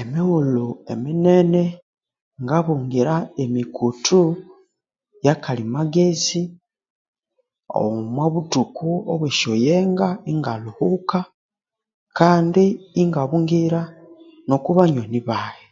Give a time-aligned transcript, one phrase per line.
[0.00, 1.62] Emighulhu eminene
[2.44, 4.20] ngabungira emikuthu
[5.26, 6.42] ya kalimagezi
[7.82, 11.20] omwa buthuku obwa esyoyenga inga lhuhuka
[12.18, 12.64] kandi
[13.02, 13.80] ingabungira
[14.46, 15.66] nuku banyoni baghe.